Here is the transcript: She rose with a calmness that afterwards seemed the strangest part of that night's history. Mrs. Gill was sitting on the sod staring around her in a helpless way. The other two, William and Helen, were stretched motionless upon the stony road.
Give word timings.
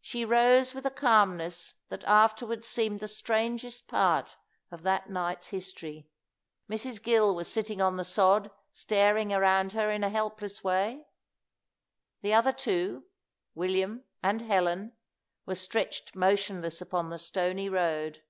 She 0.00 0.24
rose 0.24 0.72
with 0.72 0.86
a 0.86 0.90
calmness 0.90 1.74
that 1.90 2.02
afterwards 2.04 2.66
seemed 2.66 3.00
the 3.00 3.06
strangest 3.06 3.86
part 3.86 4.38
of 4.70 4.82
that 4.82 5.10
night's 5.10 5.48
history. 5.48 6.08
Mrs. 6.70 7.02
Gill 7.02 7.34
was 7.34 7.52
sitting 7.52 7.78
on 7.82 7.98
the 7.98 8.02
sod 8.04 8.50
staring 8.72 9.30
around 9.30 9.72
her 9.72 9.90
in 9.90 10.02
a 10.02 10.08
helpless 10.08 10.64
way. 10.64 11.04
The 12.22 12.32
other 12.32 12.54
two, 12.54 13.08
William 13.54 14.04
and 14.22 14.40
Helen, 14.40 14.96
were 15.44 15.54
stretched 15.54 16.16
motionless 16.16 16.80
upon 16.80 17.10
the 17.10 17.18
stony 17.18 17.68
road. 17.68 18.22